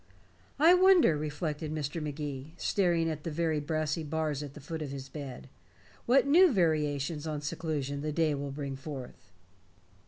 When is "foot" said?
4.59-4.81